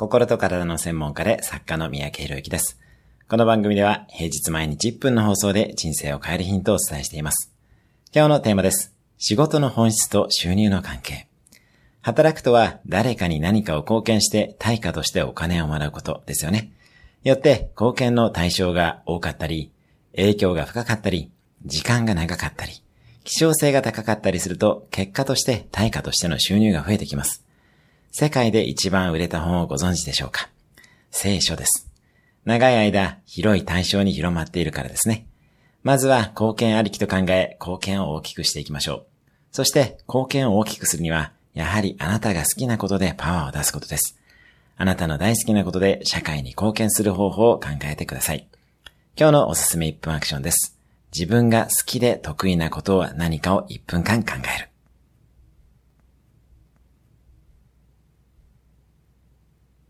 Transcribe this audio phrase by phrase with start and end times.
[0.00, 2.80] 心と体の専門家で作家の三宅博之です。
[3.28, 7.52] この番組では平日毎日1分の放送で人生を変えるヒントをお伝えしています。
[8.10, 8.94] 今日のテーマです。
[9.18, 11.28] 仕事の本質と収入の関係。
[12.00, 16.72] 働くとは誰かに何かを貢献して対価としてお金をもらうことですよね。
[17.22, 19.70] よって貢献の対象が多かったり、
[20.16, 21.30] 影響が深かったり、
[21.66, 22.82] 時間が長かったり、
[23.24, 27.44] 希少性が高かったりすると結果として対価としての収入が増えてきます。
[28.12, 30.48] 世界で一番売れた本をご存知でしょうか？
[31.10, 31.88] 聖書です。
[32.44, 35.26] 長い間、広い対象に広まっているからですね。
[35.84, 39.06] まずは貢献ありきと考え、貢献を大きくしていきましょう。
[39.52, 44.18] そして、貢献を大きくするには、やはりあなたが好きなことでパワーを出すことです。
[44.76, 48.48] あなたの大好きなことで社会に貢献する方法を考えてください。
[49.16, 50.76] 今日のおすすめ1分アクションです。
[51.16, 54.69] 自分が好きで得意なことは何かを1分間考える。